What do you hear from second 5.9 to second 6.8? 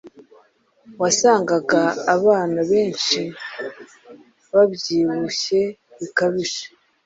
bikabije.